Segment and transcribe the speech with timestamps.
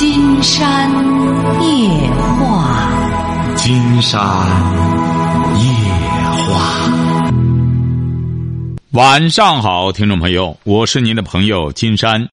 [0.00, 0.90] 金山
[1.60, 4.18] 夜话，金山
[5.60, 5.68] 夜
[6.48, 6.90] 话。
[8.92, 12.26] 晚上好，听众朋友，我是您的朋友金山。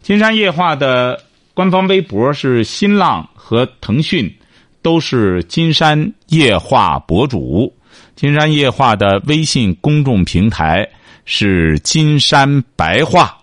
[0.00, 1.22] 金山夜话的
[1.52, 4.34] 官方微博是新浪和腾讯，
[4.80, 7.70] 都是金山夜话博主。
[8.14, 10.88] 金山夜话的微信公众平台
[11.26, 13.36] 是金山白话。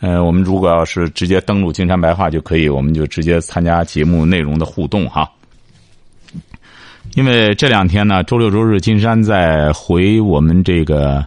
[0.00, 5.26] 呃，我们如果要是直接登录金山白话就可以，我们就直接参加节目内容的互动哈。
[7.14, 11.24] 因为这两天呢，周六周日，金山在回我们这个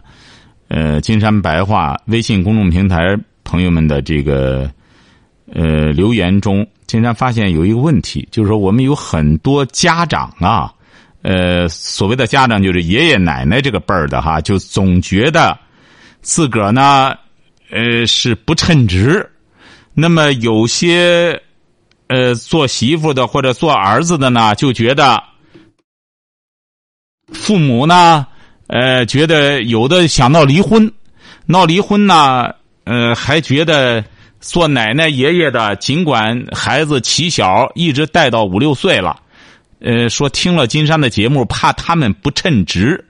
[0.68, 4.70] 呃金山白话微信公众平台朋友们的这个
[5.52, 10.72] 呃留言中，金山发现有一个问题，就是说我们有很多家长啊，
[11.22, 15.58] 呃，所谓的家长就是爷爷奶奶这个辈儿的哈，就总觉得
[16.22, 17.16] 自个儿呢。
[17.70, 19.30] 呃，是不称职。
[19.94, 21.40] 那么有些
[22.08, 25.22] 呃做媳妇的或者做儿子的呢，就觉得
[27.32, 28.26] 父母呢，
[28.68, 30.92] 呃，觉得有的想闹离婚，
[31.46, 34.04] 闹离婚呢，呃，还觉得
[34.40, 39.20] 做奶奶爷爷的，尽管孩子起小，一直带到五六岁了，
[39.80, 43.04] 呃，说听了金山的节目，怕他们不称职，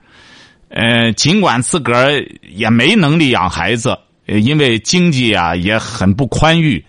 [0.69, 3.99] 呃，尽管自个儿也没能力养孩子。
[4.39, 6.85] 因为经济啊也很不宽裕，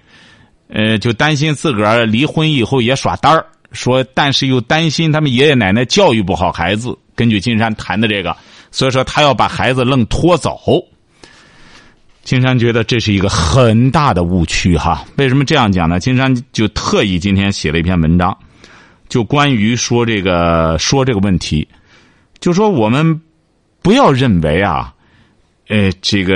[0.67, 6.95] 呃，就担心自个儿离婚以后也耍单儿，说，但是又担心他们爷爷奶奶教育不好孩子。
[7.15, 8.35] 根据金山谈的这个，
[8.71, 10.59] 所以说他要把孩子愣拖走。
[12.23, 15.03] 金山觉得这是一个很大的误区哈。
[15.17, 15.99] 为什么这样讲呢？
[15.99, 18.37] 金山就特意今天写了一篇文章，
[19.09, 21.67] 就关于说这个说这个问题，
[22.39, 23.19] 就说我们
[23.81, 24.93] 不要认为啊。
[25.71, 26.35] 呃，这个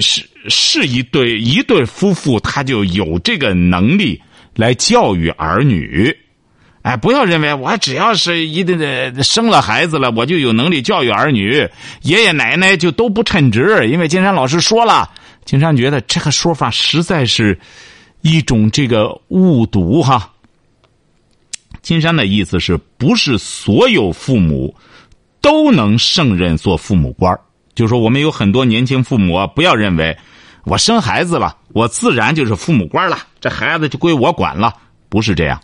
[0.00, 4.18] 是是一对一对夫妇，他就有这个能力
[4.54, 6.16] 来教育儿女。
[6.80, 11.68] 哎，不要认为我只要是一定的生了孩子了，我就有能力教育儿女。
[12.00, 15.10] 爷爷奶奶就都不称职，因为金山老师说了，
[15.44, 17.58] 金山觉得这个说法实在是
[18.22, 20.32] 一种这个误读哈。
[21.82, 24.74] 金山的意思是不是所有父母
[25.42, 27.38] 都能胜任做父母官儿？
[27.76, 30.16] 就说我们有很多年轻父母啊，不要认为
[30.64, 34.72] 我生孩子了，我自然就是父母官了，这孩子就归我管了，
[35.08, 35.60] 不是这样。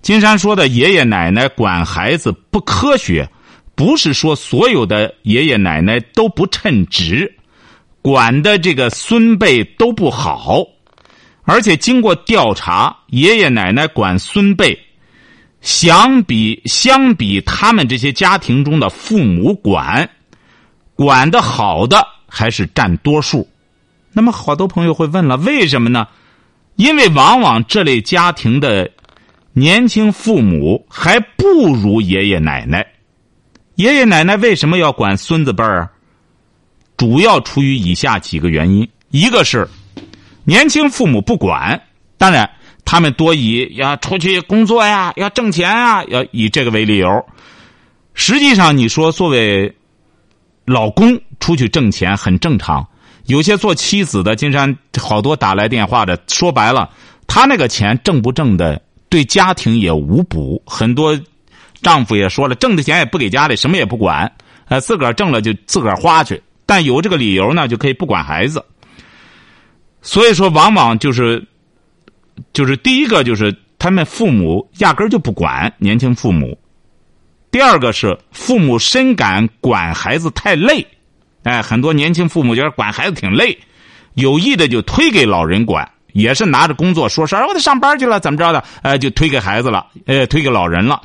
[0.00, 3.28] 金山说的爷爷奶奶管孩子不科学，
[3.74, 7.30] 不是说所有的爷爷奶奶都不称职，
[8.00, 10.64] 管的这个孙辈都不好，
[11.42, 14.78] 而且经过调查，爷爷奶奶管孙辈，
[15.60, 20.08] 相比相比他们这些家庭中的父母管。
[20.96, 23.48] 管的好的还是占多数，
[24.12, 26.06] 那么好多朋友会问了，为什么呢？
[26.76, 28.88] 因为往往这类家庭的
[29.52, 32.86] 年轻父母还不如爷爷奶奶。
[33.74, 35.88] 爷爷奶奶为什么要管孙子辈儿？
[36.96, 39.68] 主要出于以下几个原因：一个是
[40.44, 41.80] 年轻父母不管，
[42.16, 42.48] 当然
[42.84, 47.24] 他们多以要出去工作呀，要挣钱啊，要以这个为理由。
[48.14, 49.74] 实际上，你说作为。
[50.64, 52.86] 老公出去挣钱很正常，
[53.26, 56.90] 有些做妻子的，金山好多打来电话的，说白了，
[57.26, 60.62] 他那个钱挣不挣的，对家庭也无补。
[60.66, 61.18] 很多
[61.82, 64.30] 丈夫也说了，挣的钱也不给家里，什么也不管，
[64.68, 68.64] 呃，自个儿挣了就自个儿花去，但有这个理由呢，就可以不管孩子。
[70.00, 71.46] 所以说，往往就是，
[72.52, 76.58] 就是第一个就是他们父母压根就不管年轻父母。
[77.54, 80.84] 第二个是父母深感管孩子太累，
[81.44, 83.56] 哎，很多年轻父母觉得管孩子挺累，
[84.14, 91.00] 有意的就推给老人管，也是拿着工作说事儿，我得上班去了，怎么着的，呃，就推给孩子了，呃，推给老人了，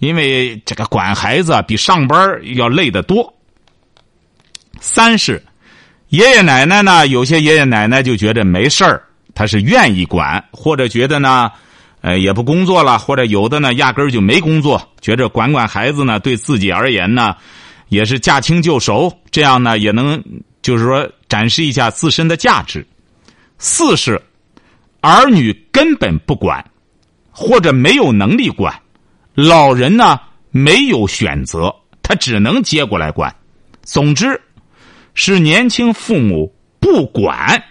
[0.00, 3.32] 因为这个管孩子比上班要累得多。
[4.80, 5.40] 三是
[6.08, 9.00] 爷爷奶奶呢，有些爷爷奶奶就觉得没事儿，
[9.36, 11.48] 他是愿意管，或者觉得呢。
[12.02, 17.36] 呃，也不工作了，或者有的呢，压根儿就没工作，觉着管管孩子呢，对自己而言呢，
[17.88, 20.20] 也是驾轻就熟，这样呢，也能
[20.62, 22.84] 就是说展示一下自身的价值。
[23.56, 24.20] 四是
[25.00, 26.64] 儿女根本不管，
[27.30, 28.74] 或者没有能力管，
[29.34, 30.18] 老人呢
[30.50, 31.72] 没有选择，
[32.02, 33.32] 他只能接过来管。
[33.82, 34.40] 总之，
[35.14, 37.62] 是年轻父母不管，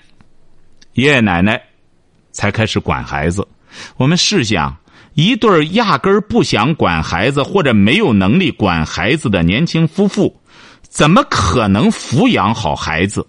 [0.94, 1.62] 爷爷奶奶
[2.31, 3.45] 才开始管孩子。
[3.98, 4.78] 我们试想，
[5.14, 10.40] 一对压根儿不想管孩子或者没有能力管孩子的年轻夫妇，
[10.82, 13.26] 怎么可能抚养好孩子？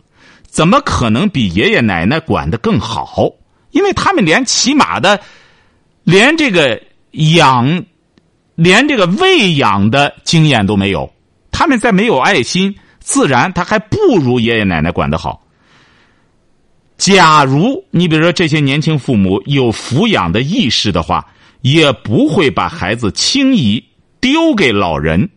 [0.47, 3.31] 怎么可能比爷爷奶奶管的更好？
[3.71, 5.19] 因为他们连起码的，
[6.05, 6.79] 连这个
[7.12, 7.85] 养，
[8.55, 11.11] 连这个喂养的经验都没有。
[11.50, 15.43] 他们在没有爱心，自然他还不如爷爷奶奶管得好。
[17.02, 21.26] 假如你比如说这些年轻父母有抚养的意识的话，
[21.62, 23.84] 也不会把孩子轻易
[24.20, 25.28] 丢给老人。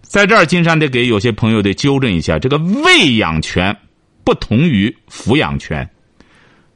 [0.00, 3.76] 在这儿，金山得给有些朋友得纠正一下，这个喂养权
[4.24, 5.86] 不同于抚养权。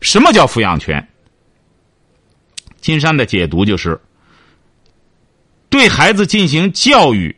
[0.02, 1.08] 什么叫抚养权？
[2.82, 3.98] 金山的解读就是，
[5.70, 7.34] 对孩子进行教育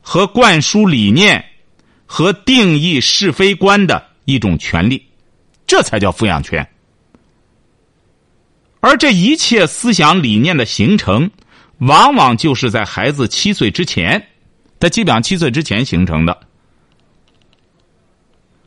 [0.00, 1.44] 和灌输理念
[2.04, 5.00] 和定义是非观的一种权利，
[5.66, 6.66] 这才叫抚养权。
[8.80, 11.30] 而这一切思想理念的形成，
[11.78, 14.28] 往往就是在孩子七岁之前。
[14.78, 16.38] 他基本上七岁之前形成的，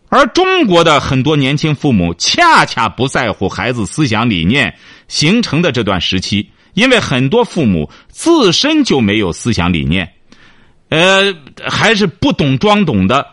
[0.09, 4.75] 而中国的很多年轻父母恰恰不在乎孩子思想理念
[5.07, 10.11] 形成的这段时期，因为很多父母自身就没有思想理念，
[10.89, 11.31] 呃，
[11.67, 13.25] 还是不懂装懂的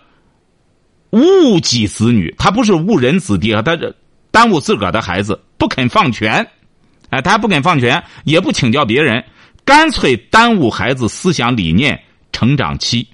[1.17, 2.35] 误己子女。
[2.39, 3.95] 他不是误人子弟啊，他这
[4.31, 6.47] 耽误自个儿的孩子，不肯放权，
[7.11, 9.25] 哎，他还不肯放权，也不请教别人，
[9.65, 12.01] 干脆耽误孩子思想理念。
[12.33, 13.09] 成长期，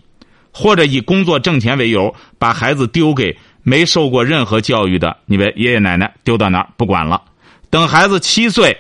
[0.51, 7.23] 或者以工作挣钱为由，把孩子丢给没受过任何教育的你们爷爷奶奶，丢到那儿不管了。
[7.71, 8.77] 等孩子七岁，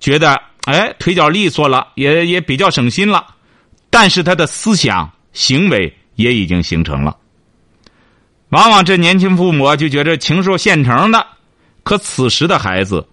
[0.00, 3.24] 觉得哎腿脚利索了，也也比较省心了，
[3.90, 7.16] 但是他的思想行为也已经形成了。
[8.50, 11.26] 往往这年轻父母就觉得禽兽现成的，
[11.82, 13.06] 可此时的孩子，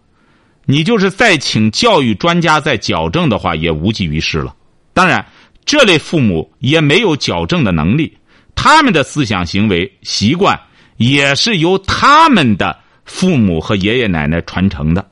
[0.66, 4.56] 你就是再请教育专家再矫正的话，也无济于事了。
[4.94, 5.26] 当然。
[5.66, 8.18] 这类父母也没有矫正的能力，
[8.54, 10.60] 他们的思想行为习惯
[10.98, 15.10] 也是由他们的父母和爷爷奶奶传承的，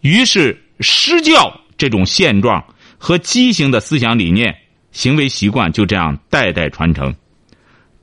[0.00, 2.64] 于是施教这种现状
[2.96, 4.56] 和畸形的思想理念、
[4.90, 7.14] 行为习惯就这样代代传承。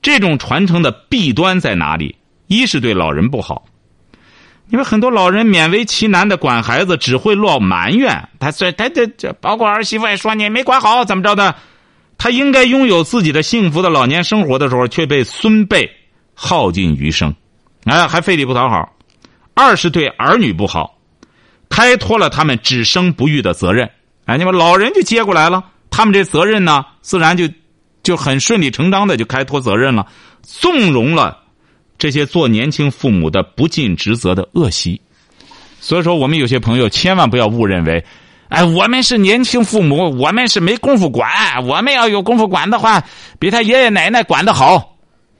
[0.02, 2.16] 这种传承的弊端在哪里？
[2.48, 3.64] 一是对老人不好，
[4.68, 8.28] 因为很多老人勉为其难的管孩子，只会落埋怨。
[8.38, 11.54] 他这他这这，包括儿媳妇也说你没管好，怎么着的。
[12.18, 15.90] 他应该拥有自己的幸福的老年生活的时候，却被孙辈
[16.34, 17.34] 耗尽余生，
[17.84, 18.92] 哎，还费力不讨好。
[19.54, 20.98] 二是对儿女不好，
[21.68, 23.90] 开脱了他们只生不育的责任，
[24.26, 27.48] 哎，你们老人就接过来了，他们这责任呢，自然就
[28.02, 30.06] 就很顺理成章的就开脱责任了，
[30.42, 31.38] 纵容了
[31.98, 35.00] 这些做年轻父母的不尽职责的恶习。
[35.80, 38.04] 所以说，我们有些朋友千万不要误认为。
[38.48, 41.26] 哎，我们是年轻父母，我们是没工夫管。
[41.66, 43.02] 我们要有功夫管的话，
[43.38, 44.94] 比他爷爷奶奶管的好，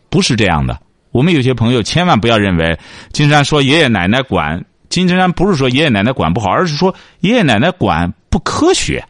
[0.09, 0.81] 不是这样的。
[1.11, 2.79] 我们有些朋友千万不要认为
[3.13, 9.05] 金山说爷爷奶奶管，金山不是说爷爷奶奶管不好，而是说爷爷奶奶管不科学。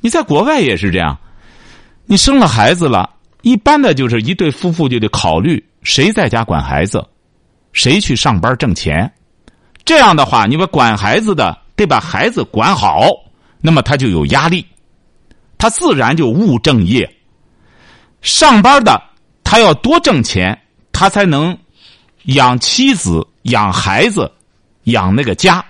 [0.00, 1.16] 你在国外也是这样，
[2.10, 3.10] 你生了孩子了，
[3.42, 7.06] 一般的就是一对夫妇就得考虑谁在家管孩子，
[7.74, 9.12] 谁去上班挣钱。
[9.84, 13.10] 这样的话，你把管孩子的得把孩子管好。
[13.60, 14.64] 那么他就有压力，
[15.58, 17.06] 他自然就务正业。
[18.22, 18.98] 上班的
[19.44, 20.58] 他要多挣钱，
[20.92, 21.54] 他才能
[22.22, 24.32] 养妻子、养孩子、
[24.84, 25.62] 养那个家。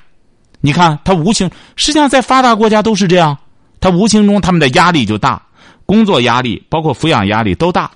[0.61, 3.37] 你看，他无形实际上在发达国家都是这样，
[3.81, 5.43] 他无形中他们的压力就大，
[5.89, 7.91] 工作压力包括抚养压力都大。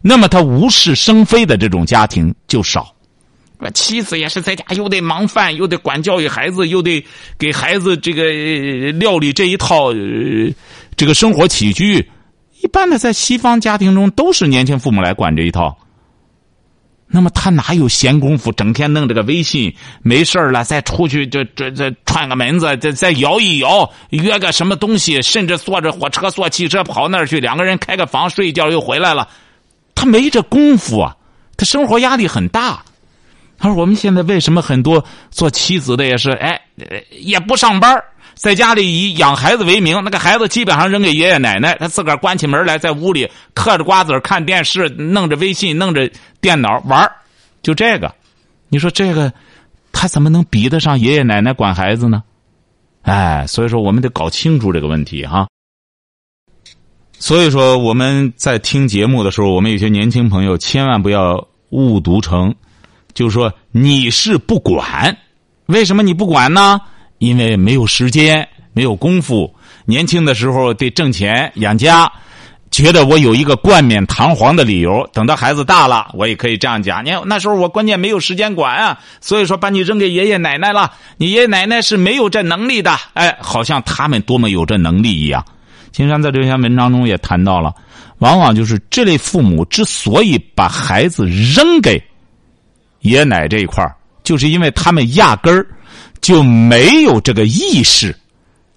[0.00, 2.94] 那么他无事生非的这种家庭就少。
[3.74, 7.04] 妻子也是在家，又得忙饭，又得管教育孩子，又得
[7.36, 8.30] 给孩子这个
[8.92, 9.92] 料理这一套，
[10.94, 12.06] 这个生活起居。
[12.62, 15.76] 一般的在西方家庭中，都是年轻父母来管这一套。
[17.08, 19.74] 那么他哪有闲工夫，整天弄这个微信？
[20.02, 29.28] 没事了，再出去这这这串个门子，再再摇一摇，约个什么东西，甚至坐着火车、坐汽车跑那儿去，两个人开个房睡一觉又回来了。
[29.94, 31.16] 他没这功夫啊，
[31.56, 32.82] 他生活压力很大。
[33.58, 36.60] 他说：“我们现在为什么很多做妻子的也是哎，
[37.10, 37.98] 也不上班，
[38.36, 46.08] 在家里以养孩子为名，那个孩子基本上扔给爷爷奶奶，他自个儿关起门来，在屋里嗑着瓜子看电视，弄着微信，弄着
[46.40, 47.10] 电脑玩
[47.62, 48.14] 就这个。
[48.68, 49.32] 你说这个，
[49.90, 52.22] 他怎么能比得上爷爷奶奶管孩子呢？
[53.02, 55.48] 哎，所以说我们得搞清楚这个问题哈。
[57.18, 62.54] 所以说我们在听节目的时候，我们有些年轻朋友千万不要误读成。”
[63.14, 65.16] 就是说你是不管，
[65.64, 66.78] 为什么你不管呢？
[67.18, 69.52] 因为没有时间，没有功夫。
[69.84, 72.10] 年轻的时候得挣钱养家，
[72.70, 77.04] 觉得我有一个冠冕堂皇的理由，等到孩子大了，我也可以这样讲。
[77.04, 80.92] 你看那时候我关键没有时间管啊，所以说把你扔给爷爷奶奶了。
[81.16, 85.44] 你爷爷奶奶是没有这能力的，哎，好像他们多么有这能力一样。
[85.92, 87.72] 金山在这篇文章中也谈到了，
[88.18, 92.02] 往往就是这类父母之所以把孩子扔给
[93.00, 93.82] 爷奶这一块
[94.24, 95.66] 就是因为他们压根儿
[96.26, 98.12] 就没有这个意识，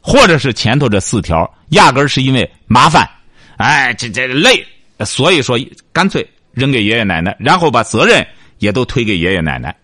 [0.02, 3.10] 或者是前头这四条，压根儿是因为麻烦。
[3.58, 4.64] 哎，这这累，
[5.00, 5.58] 所以说
[5.92, 8.24] 干脆扔给爷爷奶奶，然后把责任
[8.60, 9.76] 也都推给爷爷奶奶。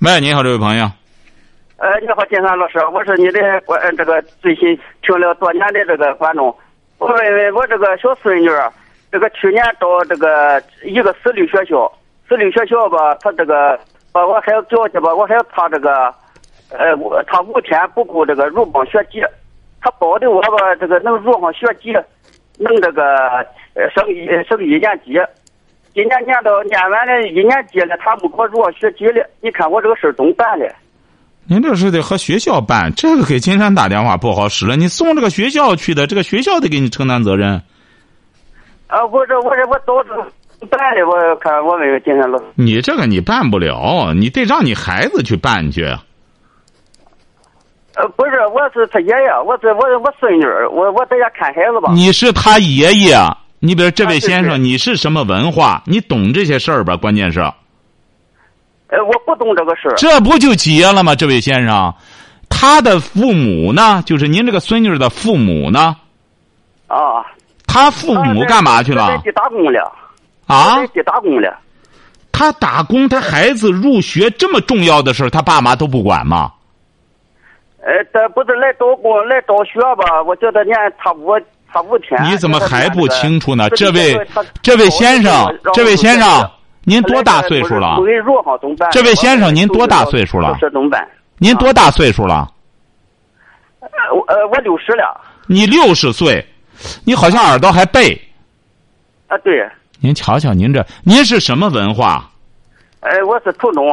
[0.00, 0.84] 喂，你好，这位朋友。
[1.78, 6.54] 呃，你好，金山老师，我是你的观这个最新听了多年的这个观众。
[6.98, 8.50] 我问问我这个小孙女，
[9.10, 11.90] 这个去年到这个一个私立学校，
[12.28, 13.80] 私立学校吧，他这个
[14.12, 16.14] 把我孩子叫去吧，我还要他这个，
[16.78, 19.20] 呃，我他五天不顾这个入帮学籍，
[19.80, 21.96] 他保的我吧，这个能入上学籍。
[22.56, 23.02] 弄这个
[23.74, 25.18] 呃升一升一年级，
[25.92, 29.28] 今年念到念完了一年级了，他不给我入学籍了。
[29.40, 30.64] 你看我这个事怎么办呢？
[31.48, 34.76] 您这是得和学校办，这个给金山打电话不好使了。
[34.76, 37.60] 你送这个学校去的，这个学校得给你承担责任。
[38.86, 42.44] 啊，我这我这我到这办的，我看我问问金山老师。
[42.54, 45.84] 你这个你办不了，你得让你孩子去办去。
[48.16, 51.92] 呃，不是，我是他爷爷，我是我我孙女，我我在家看孩子吧。
[51.92, 53.16] 你是他爷爷，
[53.58, 55.82] 你比如这位先生，你是什么文化？
[55.86, 56.96] 你懂这些事儿吧？
[56.96, 57.40] 关键是。
[57.40, 59.94] 呃，我不懂这个事儿。
[59.96, 61.14] 这不就结了吗？
[61.14, 61.92] 这位先生，
[62.48, 64.02] 他的父母呢？
[64.06, 65.96] 就是您这个孙女的父母呢？
[66.86, 67.24] 啊。
[67.66, 69.20] 他父母干嘛去了？
[69.24, 69.92] 在打工了。
[70.46, 70.78] 啊。
[70.94, 71.58] 在打工了。
[72.30, 76.52] 他打工，他孩子入学这么重要的事儿，他爸妈都不管吗？
[77.84, 80.22] 呃，这不是来找工来找学吧？
[80.22, 81.38] 我叫他念差五
[81.70, 82.18] 差五天。
[82.24, 83.68] 你怎么还不清楚呢？
[83.70, 84.18] 这位
[84.62, 86.50] 这位先生，这位先生，
[86.84, 87.96] 您多大岁数了？
[88.90, 90.56] 这位先生，您多大岁数了？
[90.60, 91.06] 怎么办？
[91.36, 92.50] 您多大岁数了？
[93.80, 95.20] 我呃，我六十了。
[95.46, 96.42] 你六十岁，
[97.04, 98.18] 你好像耳朵还背。
[99.26, 99.68] 啊，对。
[100.00, 102.30] 您瞧瞧，您这您是什么文化？
[103.00, 103.84] 哎，我是初中。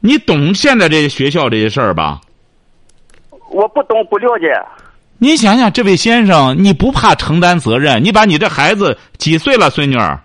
[0.00, 2.20] 你懂现在这些学校这些事儿吧？
[3.54, 4.52] 我不懂不了解。
[5.18, 8.02] 你想想，这位先生，你不怕承担责任？
[8.02, 10.18] 你把你这孩子几岁了，孙女儿？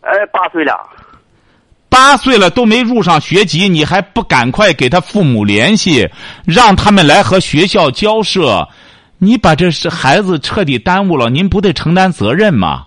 [0.00, 0.74] 哎，八岁了。
[1.88, 6.08] 八岁了都没入上学籍，你还不赶快给他父母联系，
[6.44, 8.66] 让他们来和学校交涉？
[9.18, 12.86] 你把这是孩子彻底耽误了，您不得承担责任吗？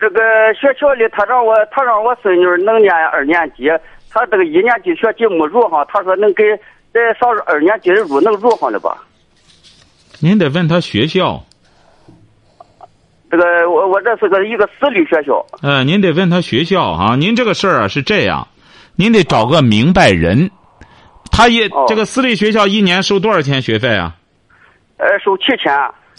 [0.00, 0.20] 这个
[0.54, 3.70] 学校里，他让我他让我孙女能念二年级，
[4.10, 6.42] 他这个一年级学籍没入上，他说能给。
[6.92, 8.96] 在上二年级的入能入上了吧？
[10.20, 11.44] 您得问他学校。
[13.30, 15.44] 这个我我这是个一个私立学校。
[15.62, 17.14] 呃，您得问他学校啊。
[17.14, 18.48] 您这个事儿啊是这样，
[18.96, 20.50] 您得找个明白人。
[21.30, 24.16] 他一这个私立学校一年收多少钱学费啊？
[24.96, 25.72] 呃，收七千。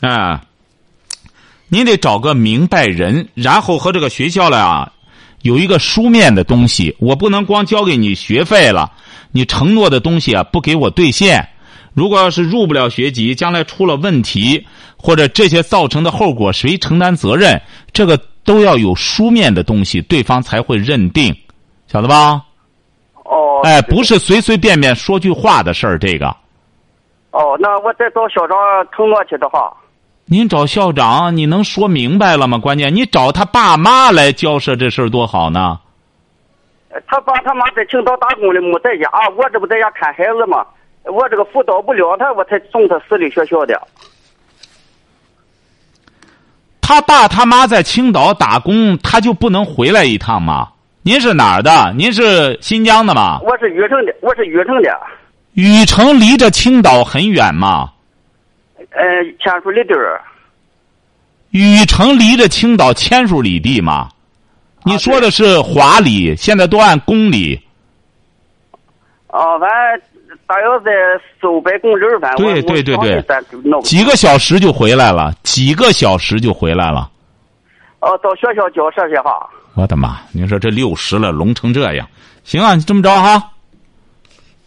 [0.08, 0.46] 啊，
[1.68, 4.94] 您得找个明白人，然后和这个学校了啊
[5.42, 6.96] 有一个书面的东西。
[7.00, 8.92] 我不能光交给你学费了。
[9.32, 11.48] 你承诺的东西啊，不给我兑现，
[11.94, 14.66] 如果要是入不了学籍，将来出了问题，
[14.98, 17.62] 或者这些造成的后果，谁承担责任？
[17.94, 21.36] 这个都要有书面的东西，对方才会认定，
[21.88, 22.42] 晓得吧？
[23.24, 23.62] 哦。
[23.64, 26.28] 哎，不是随随便便说句话的事儿，这个。
[27.32, 28.58] 哦，那我再找校长
[28.96, 29.72] 承诺去的话。
[30.32, 32.60] 您找校长，你能说明白了吗？
[32.60, 35.80] 关键你找他爸妈来交涉这事儿多好呢。
[37.08, 39.10] 他爸他妈在青岛打工的，没在家。
[39.36, 40.64] 我这不在家看孩子吗？
[41.06, 43.82] 我这个辅导不了他，我才送他私立学校的。
[46.80, 50.70] 他爸他妈在青岛打工，他就不能回来一趟吗？
[51.02, 51.92] 您是哪儿的？
[51.98, 53.40] 您是新疆的吗？
[53.42, 54.96] 我是禹城的，我是禹城的。
[55.54, 57.94] 禹城离着青岛很远吗？
[58.92, 59.02] 呃，
[59.40, 60.22] 千数里地儿。
[61.52, 64.10] 禹城离着青岛千数里地吗？
[64.86, 67.60] 你说的是华里，现在都按公里。
[69.28, 70.92] 哦，反正大约在
[71.40, 77.10] 四五百公里反正对对对对，几个小时就回来了，几个小时就回来了。
[78.00, 79.50] 哦，到学校交涉去哈。
[79.76, 80.20] 我的妈！
[80.32, 82.08] 你说这六十了，聋成这样，
[82.44, 83.52] 行啊，你这么着哈。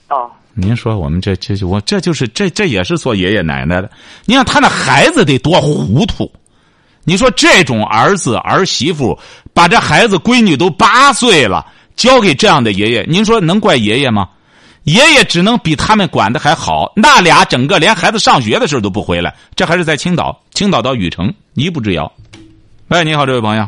[0.09, 0.31] 哦。
[0.55, 3.91] 您说我们这这我这就是这这也是做爷爷奶奶的，
[4.27, 6.31] 你看他那孩子得多糊涂。
[7.05, 9.19] 你说这种儿子儿媳妇
[9.53, 11.67] 把这孩子闺女都八岁了
[11.97, 14.29] 交给这样的爷爷，您说能怪爷爷吗？
[14.85, 16.93] 爷爷只能比他们管的还好。
[16.95, 22.13] 那俩整个连孩子上学的时候都不回来，这还是在青岛，青岛到禹城一步之遥。
[22.89, 23.67] 喂，你好，这位朋友。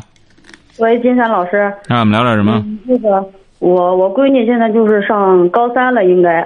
[0.77, 1.73] 喂，金山老师。
[1.87, 2.63] 那我们聊点什么？
[2.85, 3.25] 那个，
[3.59, 6.45] 我我闺女现在就是上高三了，应该。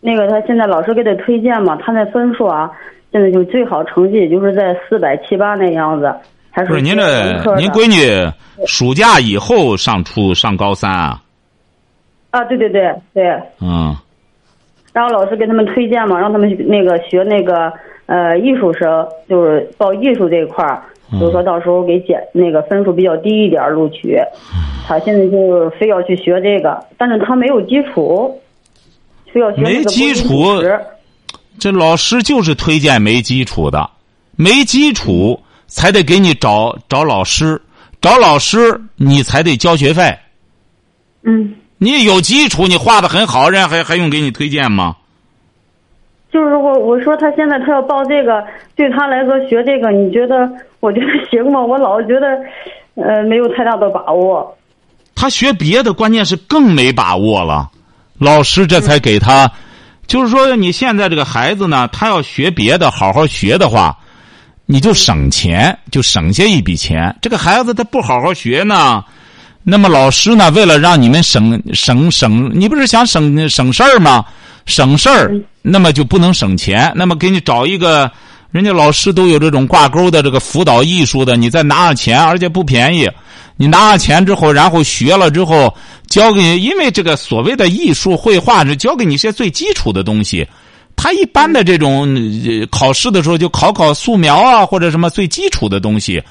[0.00, 2.70] 那个，他现在老师给他推荐嘛，他那分数啊，
[3.10, 6.14] 现在就最好成绩就是在四百七八那样子。
[6.50, 7.02] 还不是您这，
[7.56, 8.32] 您闺女
[8.66, 11.20] 暑假以后上初上高三啊？
[12.30, 13.30] 啊，对对对对。
[13.60, 13.94] 嗯。
[14.92, 17.72] 然后老师给他们推荐嘛，让他们那个学那个
[18.06, 20.82] 呃艺术生，就是报艺术这一块儿。
[21.12, 24.18] 就是说到时候给减那个分数比较低一点录取，
[24.86, 28.38] 他现在就是非要去学这个，但是他没有基础，
[29.32, 30.62] 非要学没基础。
[31.58, 33.90] 这老师就是推荐没基础的，
[34.36, 37.60] 没基础才得给你找找老师，
[38.00, 40.16] 找老师你才得交学费。
[41.22, 41.54] 嗯。
[41.80, 44.96] 你有基础，你画的很好，人家还还用给你推荐吗？
[46.32, 48.44] 就是我我说他现在他要报这个，
[48.74, 50.50] 对他来说学这个，你觉得？
[50.80, 51.60] 我觉得行吗？
[51.60, 52.26] 我老觉得，
[52.96, 54.56] 呃，没有太大的把握。
[55.14, 57.70] 他学别的，关键是更没把握了。
[58.18, 59.50] 老师这才给他，
[60.06, 63.96] 就是说，你现在这个孩子呢，他要学别的，好好学的话，
[64.66, 67.16] 你就省钱，就省下一笔钱。
[67.22, 69.02] 这个孩子他不好好学呢，
[69.62, 74.24] 那么老师呢，为了让你们省省省，你不是想省省事儿吗？
[74.66, 76.92] 省事儿，那么就不能省钱。
[76.94, 78.10] 那么给你找一个。
[78.50, 83.08] 人家老师都有这种挂钩的这个辅导艺术的，你再拿上钱，而且不便宜。
[83.56, 85.74] 你拿上钱之后，然后学了之后，
[86.06, 90.46] 教给你，因为这个所谓的艺术绘画是教给你一些最基础的东西。
[90.96, 92.08] 他一般的这种
[92.70, 96.22] 考试的时候就考考素描啊，或者什么最基础的东西。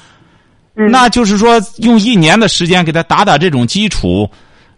[0.73, 4.29] 那就是说，用一年的时间给他打打这种基础，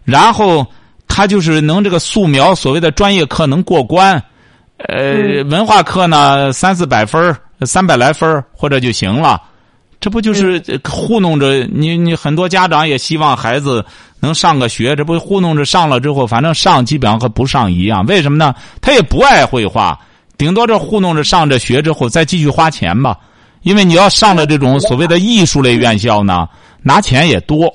[0.04, 0.66] 然后
[1.08, 4.22] 他就是能这个素描所谓的专业课能过关。
[4.88, 9.40] 呃，文化课呢，三四百分三百来分或者就行了，
[10.00, 11.96] 这不就是糊弄着你？
[11.96, 13.84] 你很多家长也希望孩子
[14.20, 18.04] 能上个学，这不糊弄着上了之后，反正上基本上和不上一样。
[18.06, 18.54] 为什么呢？
[18.80, 19.98] 他也不爱绘画，
[20.38, 23.16] 顶多这糊弄着上着学之后再继续花钱吧。
[23.62, 26.48] 因为你要上了这种所谓的艺术类院校呢，
[26.82, 27.70] 拿钱也多。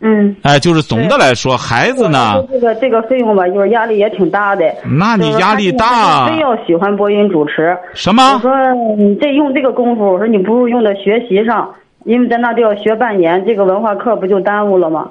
[0.00, 4.64] 嗯，哎，就是总的来说，孩子呢，这个这个费用吧，就是压力也挺大的。
[4.84, 7.76] 那你压力大，非要喜欢播音主持。
[7.94, 8.34] 什么？
[8.34, 8.50] 我说
[8.96, 15.10] 你这用这个功夫，我说你不如用在学习上，因为在那都要学半年，这个文化课不就耽误了吗？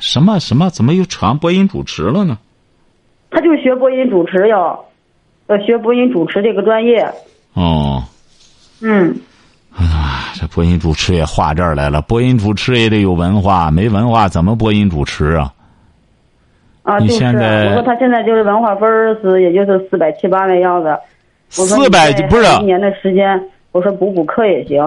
[0.00, 0.68] 什么什么？
[0.68, 2.36] 怎么又扯上播音主持了呢？
[3.30, 4.84] 他就学播音主持要，
[5.46, 7.10] 要学播音主持这个专业。
[7.54, 8.02] 哦。
[8.82, 9.16] 嗯。
[9.74, 9.78] 啊，
[10.42, 12.02] 这播音主持也画这儿来了。
[12.02, 15.54] 播音主持也得有文化，没文化怎么播音主持啊？
[16.82, 17.24] 啊，就是。
[17.24, 18.90] 我说他现在就是文化分
[19.22, 20.98] 是，也就是四百七八那样子。
[21.48, 22.42] 四百不是。
[22.60, 24.82] 一年的时间，我说补补课也行。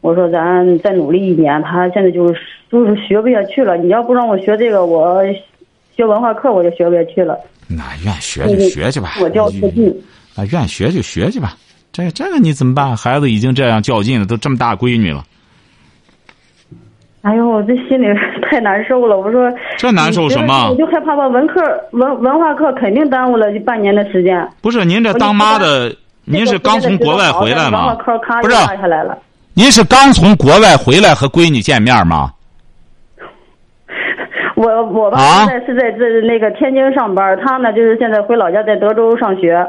[0.00, 2.40] 我说咱再努力一年，他现在就是
[2.72, 3.76] 就是学不下去了。
[3.76, 5.22] 你要不让我学这个，我
[5.94, 7.38] 学文化课我就学不下去了。
[7.68, 9.16] 那愿学就学去吧。
[9.20, 9.94] 我较自劲。
[10.34, 11.54] 啊，愿学就学去吧。
[11.94, 12.96] 这这个你怎么办？
[12.96, 15.22] 孩子已经这样较劲了，都这么大闺女了。
[17.22, 18.06] 哎呦，我这心里
[18.42, 19.16] 太难受了。
[19.16, 20.70] 我说这难受什么？
[20.70, 24.44] 我就害怕把文科文文化课肯定耽误了半年的时间。
[24.60, 27.94] 不是您这当妈的，您是刚从国外回来吗？
[28.42, 29.16] 不是，下来了。
[29.54, 32.32] 您是刚从国外回来和闺女见面吗？
[34.56, 39.64] 我我吧现在是在这那个天津上班，他呢就是现在回老家在德州上学。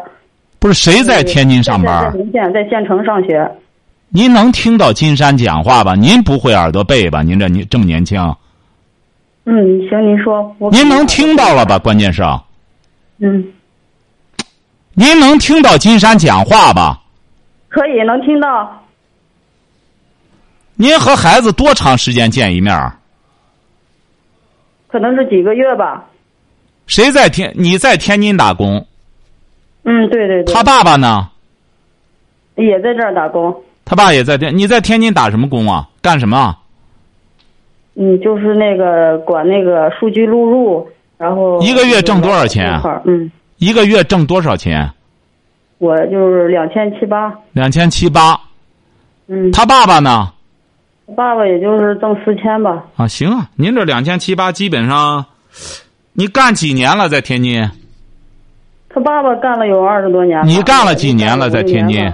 [0.59, 2.11] 不是谁在天津上班？
[2.11, 3.49] 在县，在县城上学。
[4.09, 5.95] 您能听到金山讲话吧？
[5.95, 7.21] 您不会耳朵背吧？
[7.21, 8.19] 您这您这么年轻。
[9.45, 9.53] 嗯，
[9.89, 10.55] 行，您说。
[10.71, 11.77] 您能听到了吧？
[11.77, 12.23] 关键是。
[13.19, 13.45] 嗯。
[14.93, 17.01] 您能听到金山讲话吧？
[17.67, 18.81] 可以，能听到。
[20.75, 22.91] 您和孩子多长时间见一面？
[24.87, 26.05] 可能是几个月吧。
[26.87, 27.53] 谁在天？
[27.55, 28.87] 你在天津打工？
[29.85, 30.53] 嗯，对对对。
[30.53, 31.29] 他爸爸呢？
[32.55, 33.55] 也在这儿打工。
[33.85, 35.87] 他爸也在天，你在天津打什么工啊？
[36.01, 36.57] 干什么？
[37.95, 42.81] 嗯，就是那个管那个数据录入，然后一个月挣多少钱？
[43.05, 44.89] 嗯，一个月挣多少钱？
[45.77, 47.33] 我就是两千七八。
[47.53, 48.39] 两千七八。
[49.27, 49.51] 嗯。
[49.51, 50.31] 他爸爸呢？
[51.15, 52.83] 爸爸也就是挣四千吧。
[52.95, 55.25] 啊，行啊，您这两千七八基本上，
[56.13, 57.69] 你干几年了在天津？
[58.95, 60.45] 他爸爸干了有二十多年了。
[60.45, 62.13] 你干了几年了，在天津？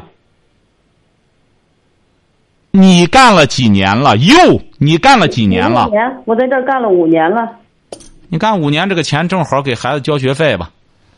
[2.71, 4.17] 你干了几年了？
[4.17, 5.87] 哟，你干了几年了？
[5.91, 7.47] 年，我在这儿干了五年了。
[8.29, 10.71] 你干五年这个钱正好给孩子交学费吧。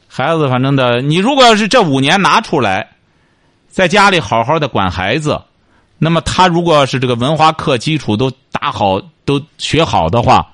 [0.09, 2.85] 孩子反正的，你如果要是这五年拿出来，
[3.69, 5.41] 在家里好好的管孩子，
[5.97, 10.45] 那么他如果是这个文化课基础都打好、都学好的话，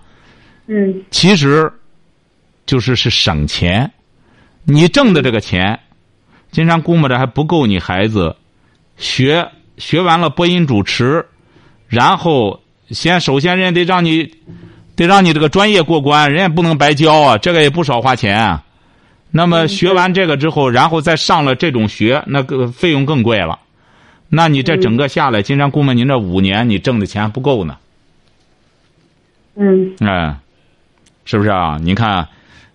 [0.67, 1.71] 嗯其实
[2.67, 3.91] 就是是省钱。
[4.69, 5.79] 你挣的这个钱，
[6.51, 8.35] 金山估摸着还不够你孩子
[8.97, 11.25] 学学完了播音主持，
[11.87, 14.31] 然后先首先人家得让你
[14.95, 18.63] 得让你这个专业过关，人家不能白教啊，这个也不少花钱啊。
[19.31, 23.59] 那么学完这个之后，然后再上了这种学，那个费用更贵了。
[24.29, 27.77] 那你这整个下来，金山估摸您这五年你挣的钱还不够呢。
[29.55, 30.37] 嗯哎，
[31.25, 31.79] 是不是啊？
[31.81, 32.27] 您看，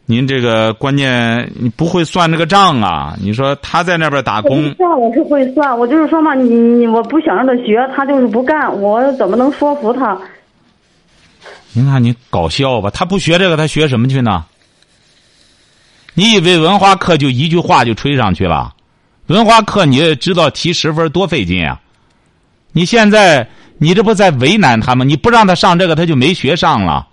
[0.07, 3.17] 您这个关键你不会算这个账啊？
[3.21, 10.19] 你说他在那边打工，算我是会算，我就是说嘛，你你我不想让他学，他就是不干，我怎么能说服他？
[11.73, 12.91] 您看你搞笑吧？
[12.91, 14.45] 他不学这个，他学什么去呢？
[16.13, 18.75] 你以为文化课就一句话就吹上去了？
[19.29, 21.81] 文化课你也知道提十分多费劲啊！
[22.73, 25.03] 你现在你这不在为难他吗？
[25.05, 27.09] 你不让他上这个，他就没学上了。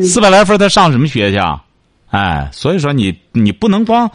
[0.00, 1.62] 四百来分，他上什么学去啊？
[2.10, 4.10] 哎，所以说你你不能光，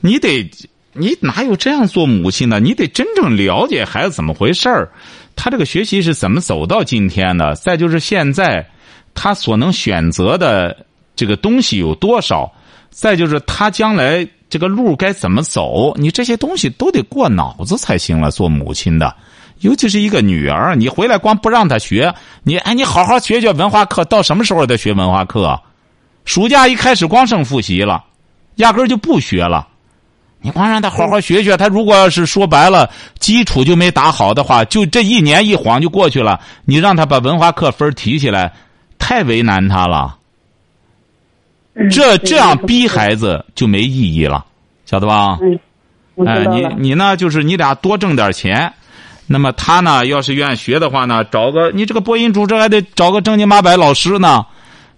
[0.00, 0.50] 你得
[0.92, 2.60] 你哪有这样做母亲的？
[2.60, 4.90] 你得真正了解孩子怎么回事儿，
[5.34, 7.54] 他这个学习是怎么走到今天的？
[7.56, 8.64] 再就是现在
[9.14, 10.84] 他所能选择的
[11.16, 12.50] 这个东西有多少？
[12.90, 15.94] 再就是他将来这个路该怎么走？
[15.96, 18.30] 你这些东西都得过脑子才行了。
[18.32, 19.14] 做母亲的，
[19.60, 25.60] 尤其是一个女儿，你回来光不让她学，你哎，你好好学学文化课，到什么时候再学文化课？
[26.24, 28.04] 暑假一开始光剩复习了，
[28.56, 29.66] 压根儿就不学了。
[30.42, 36.40] 你光让他好好学学，他如果要是说白了基础就没打好的话，就这一年一晃就过去了。
[36.64, 38.52] 你让他把文化课分提起来，
[38.98, 40.16] 太为难他了。
[41.74, 44.44] 嗯这这样逼孩子就没意义了，
[44.86, 45.38] 晓得吧？
[46.16, 46.66] 嗯，哎，你。
[46.78, 47.16] 你呢？
[47.16, 48.72] 就是你俩多挣点钱，
[49.32, 54.44] 那么他呢，要是愿意学的话呢，找个你这个播音主持还得找个正经八百老师呢，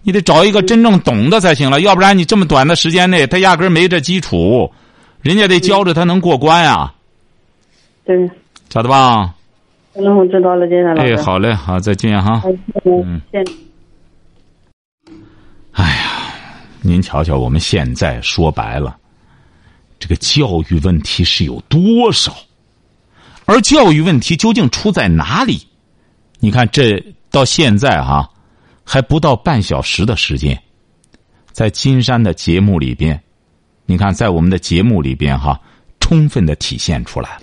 [0.03, 4.73] 你得找一个真正懂的才行了，要不然你这么短的时间内，他压根儿没这基础，
[5.21, 6.91] 人家得教着他能过关呀，
[8.07, 8.17] 对，
[8.71, 9.35] 咋的吧？
[9.93, 11.13] 那我知道了，金山老师。
[11.13, 12.41] 哎，好嘞，好，再见哈。
[12.41, 12.49] 好，
[12.87, 13.53] 嗯，谢谢。
[15.73, 16.33] 哎呀，
[16.81, 18.97] 您瞧瞧，我们现在说白了，
[19.99, 22.33] 这个教育问题是有多少？
[23.45, 25.67] 而教育问题究竟出在哪里？
[26.39, 28.29] 你看，这到现在哈、
[28.85, 30.61] 还不到半小时的时间，
[31.53, 33.21] 在金山的节目里边，
[33.87, 35.61] 你看，在我们的节目里边哈、
[36.01, 37.43] 充分的体现出来了。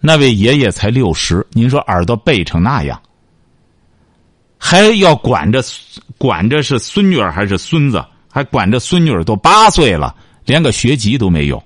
[0.00, 3.00] 那位爷爷才六十，您说耳朵背成那样，
[4.58, 5.62] 还要管着
[6.18, 11.62] 管着是孙女儿还是孙子，还管着孙女儿都八岁了，连个学籍都没有。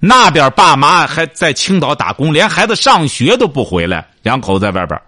[0.00, 5.00] 那边爸妈还在青岛打工，连孩子上学都不回来，两口子在外边。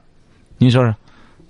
[0.59, 0.95] 你说说，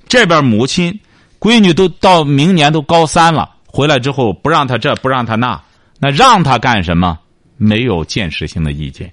[0.08, 0.98] 这边母亲
[1.40, 5.60] 闺女都到明年都高三了，回来之后不让他这不让他那，
[5.98, 7.18] 那让他干什么？
[7.56, 9.12] 没有建设性的意见。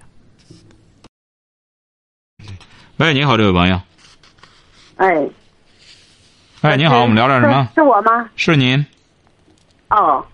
[2.97, 3.79] 喂，你好，这位朋友。
[4.97, 5.27] 哎，
[6.61, 7.67] 哎，你好，我们聊点什么？
[7.75, 8.29] 是我吗？
[8.35, 8.85] 是您。
[9.89, 10.25] 哦，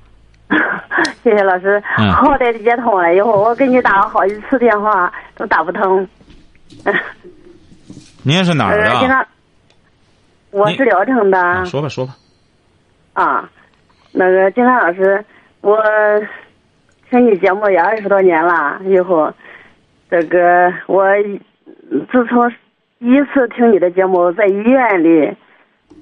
[1.23, 1.81] 谢谢老师。
[1.97, 6.07] 嗯好歹的接通了以后，我给你打了好几次电话都打不通。
[8.23, 9.07] 您是哪儿的？
[9.07, 9.25] 常，
[10.51, 12.15] 我是聊城的啊说吧，说吧。
[13.13, 13.49] 啊。
[14.17, 15.25] 那个金兰老师，
[15.59, 15.77] 我
[17.09, 19.33] 听你节目也二十多年了，以后，
[20.09, 21.05] 这个我
[22.11, 22.49] 自从
[22.97, 25.35] 第一次听你的节目，在医院里，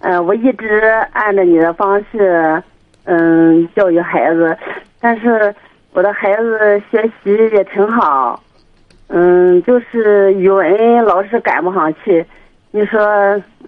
[0.02, 0.80] 嗯、我一直
[1.12, 2.62] 按照你的方式，
[3.06, 4.58] 嗯，教育孩子，
[5.00, 5.54] 但是
[5.92, 8.42] 我的孩子学习也挺好，
[9.08, 12.26] 嗯，就是语文老是赶不上去，
[12.72, 13.00] 你说，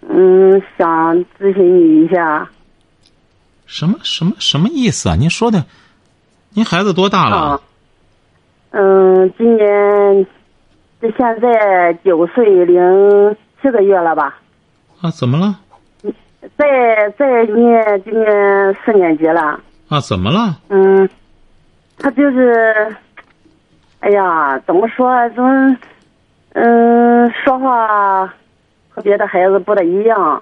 [0.08, 2.48] 嗯，想咨询你一下。
[3.66, 5.16] 什么什么什么意思啊？
[5.16, 5.66] 您说的，
[6.54, 7.36] 您孩子多大了？
[7.36, 7.62] 啊，
[8.72, 10.26] 嗯，今年
[11.02, 14.40] 这现在九岁零七个月了吧？
[15.02, 15.60] 啊，怎么了？
[16.58, 19.60] 在在念今年四年级了。
[19.90, 20.58] 啊，怎么了？
[20.70, 21.08] 嗯，
[22.00, 22.96] 他就是，
[24.00, 25.78] 哎呀，怎么说怎么，
[26.54, 28.26] 嗯，说话
[28.90, 30.42] 和别的孩子不大一样，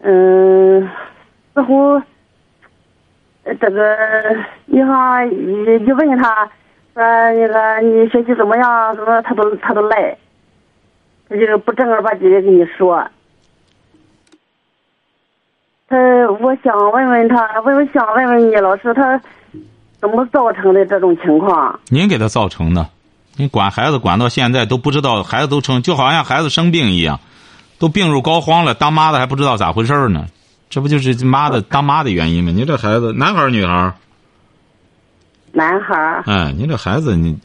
[0.00, 0.88] 嗯，
[1.54, 2.00] 似乎，
[3.44, 3.96] 呃这个
[4.66, 6.48] 你看一一问他，
[6.94, 8.94] 说那个你学习怎么样？
[8.94, 10.16] 什么他都他都赖，
[11.28, 13.04] 他就是不正儿八经的跟你说。
[15.94, 19.20] 他他我想问问他，问问想问问你老师，他
[20.00, 21.78] 怎么造成的这种情况？
[21.88, 22.88] 您给他造成的，
[23.36, 27.20] 你管孩子管到现在都不知道，孩子都成就好像孩子生病一样，
[27.78, 30.26] 都病入膏肓了，当妈的还不知道咋回事儿呢，
[30.68, 32.50] 这不就是妈的当妈的原因吗？
[32.50, 33.94] 您这孩子，男孩儿女孩儿？
[35.52, 37.38] 男孩儿，哎，你这孩子，你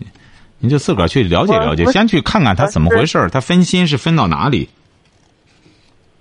[0.57, 4.67] 你就自个儿去了解了解，我我先去看看他怎么回事儿，他分心是分到哪里？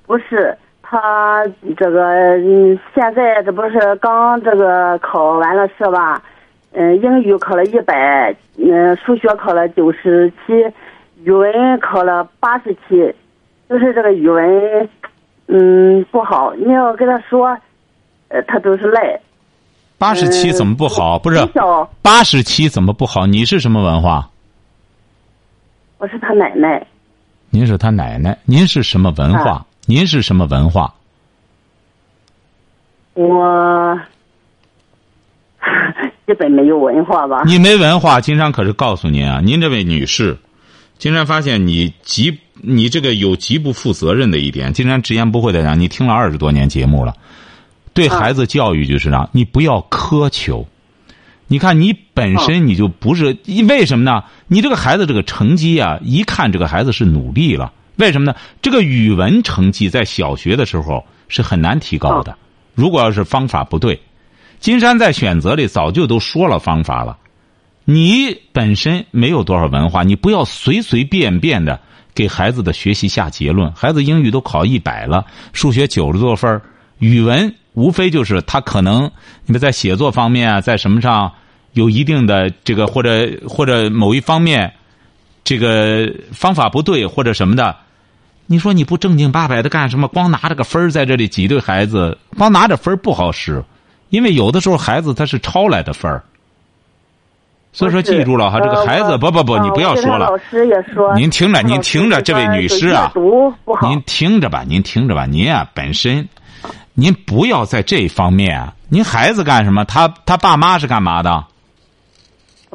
[0.06, 0.56] 不是
[0.90, 1.44] 他
[1.76, 6.22] 这个，嗯，现在这不是刚这个考完了试吧？
[6.72, 10.54] 嗯，英语考了一百，嗯，数学考了九十七，
[11.24, 13.14] 语文考了八十七，
[13.68, 14.88] 就是这个语文，
[15.48, 16.54] 嗯，不好。
[16.54, 17.48] 你要跟他说，
[18.28, 19.20] 呃，他都是赖。
[19.98, 21.18] 八十七嗯怎么不好？
[21.18, 21.36] 不是
[22.00, 23.26] 八十七怎么不好？
[23.26, 24.26] 你是什么文化？
[25.98, 26.86] 我是他奶奶，
[27.50, 29.50] 您是他奶奶，您是什么文化？
[29.50, 30.92] 啊您是什么文化？
[33.14, 33.98] 我
[36.26, 37.42] 基本没有文化吧？
[37.46, 40.36] 你没文化，金山可是告诉您啊，您这位女士，
[40.98, 44.74] 金山发现你极你这个有极不负责任的一点。
[44.74, 47.14] 金山直言不讳的讲，你听了二十多年节目了，
[47.94, 50.68] 对孩子教育就是让你不要苛求。
[51.46, 54.24] 你看，你本身你就不是，为什么呢？
[54.48, 58.34] 你这个孩子这个成绩啊，一看这个孩子是努力了，为什么呢？
[58.62, 62.36] 这个语文成绩在小学的时候是很难提高的，
[62.74, 64.00] 如果要是方法不对，
[64.60, 67.18] 金山在选择里早就都说了方法了。
[67.84, 71.80] 你本身没有多少文化，你不要随随便便的
[72.14, 73.72] 给孩子的学习下结论。
[73.72, 76.62] 孩子英语都考一百了，数学九十多分儿
[76.98, 79.10] 语文无非就是他可能
[79.44, 81.32] 你们在写作方面啊，在什么上
[81.72, 84.72] 有一定的这个或者或者某一方面
[85.42, 87.74] 这个方法不对或者什么的。
[88.50, 90.08] 你说你不正经八百的干什么？
[90.08, 93.62] 光拿着个分儿在这里挤兑孩子，光拿着分儿不好使，
[94.08, 96.24] 因为有的时候孩子他是抄来的分儿。
[97.74, 100.38] 所以说，记住了哈，这个呃孩子不不不，啊你不要说了老。
[100.38, 106.26] 师也说，您听着，您听着，这位女士啊，读不好，您听着吧，您听着吧，您啊本身，
[106.94, 108.72] 您不要在这方面啊。
[108.88, 109.84] 您孩子干什么？
[109.84, 111.44] 他他爸妈是干嘛的？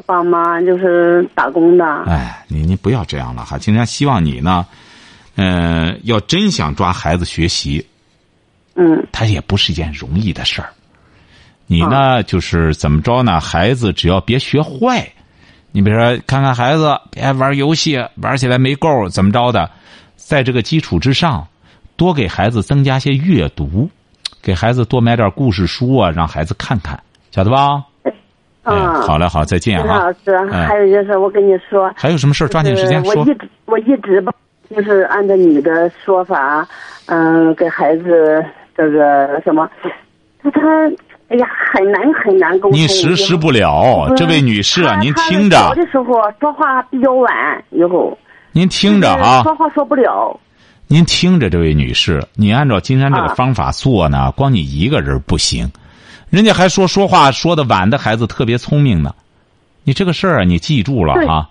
[0.06, 1.84] 爸妈就是打工的。
[2.06, 3.58] 哎，你你不要这样了哈。
[3.58, 4.64] 今天希望你呢，
[5.36, 7.84] 嗯、要真想抓孩子学习，
[8.76, 10.68] 嗯它也不是一件容易的事儿。
[11.66, 13.40] 你呢，就是怎么着呢？
[13.40, 15.08] 孩子只要别学坏，
[15.72, 19.70] 你比如说，看看孩子别玩游戏，玩起来没够，怎么着的，
[20.14, 21.46] 在这个基础之上，
[21.96, 23.88] 多给孩子增加些阅读，
[24.42, 27.82] 给孩子多买点故事书啊，让孩子看看，晓得吧？
[28.02, 28.12] 哎，
[28.64, 30.12] 嗯，好嘞，好，再见啊老。
[30.12, 33.34] 师，哎还有就是我跟你说，还有什么事儿抓紧时间说我一。
[33.34, 34.32] 直我一直吧，
[34.74, 36.66] 就是按照你的说法，
[37.06, 38.44] 嗯，给孩子
[38.76, 39.68] 这个什么，
[40.42, 40.60] 他他，
[41.28, 42.78] 哎呀，很难很难沟通。
[42.78, 46.04] 你实施不了，这位女士啊，您听着小，的时候
[46.40, 47.30] 说话比较晚，
[47.70, 48.16] 以后
[48.52, 50.38] 您听着啊，说话说不了。
[50.86, 55.70] 您听着，这位女士，你按照金山这个啊方法做呢，光你一个人不行，
[56.30, 59.14] 人家还说说话说的晚的孩子特别聪明呢。
[59.86, 61.46] 你这个事儿啊，你记住了对啊。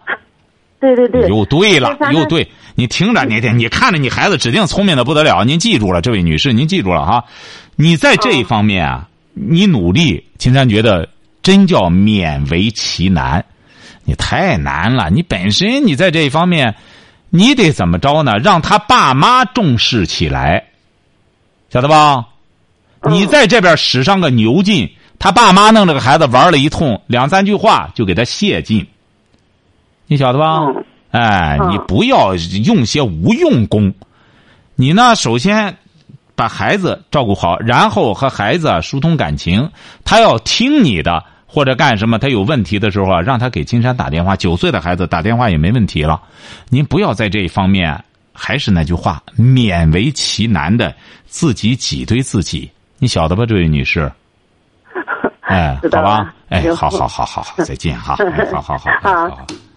[0.96, 5.44] 对对对，又对了又对，你听着，你你看着你孩子指定聪明的不得了。
[5.44, 7.24] 您记住了，这位女士，您记住了哈。
[7.76, 11.08] 你在这一方面啊，你努力，金山觉得
[11.42, 13.44] 真叫勉为其难。
[14.04, 16.76] 你太难了，你本身你在这一方面，
[17.30, 18.38] 你得怎么着呢？
[18.40, 20.66] 让他爸妈重视起来，
[21.72, 22.26] 晓得吧？
[23.10, 28.86] 你在这边使上个牛劲，他爸妈弄这个孩子玩了一通，两三句话就给他泄劲，
[30.08, 30.60] 你晓得吧？
[30.60, 32.34] 嗯哎，嗯你不要
[32.66, 33.94] 用些无用功。
[34.76, 35.78] 你呢，首先
[36.36, 39.70] 把孩子照顾好，然后和孩子啊疏通感情。
[40.04, 44.36] 他要听你的，或者干什么，他有问题的时候啊，让他给金山打电话。
[44.36, 46.20] 九岁的孩子打电话也没问题了。
[46.70, 50.92] 您不要在这一方面，还是那句话，勉为其难的
[51.28, 52.68] 自己挤兑自己。
[52.98, 54.12] 你晓得吧，这位女士？
[55.42, 58.16] 哎，好吧了，哎，好好好好好，再见哈，
[58.52, 59.46] 好好好好好。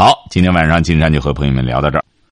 [0.00, 2.04] 好，今天晚上金山就和朋友们聊到这儿。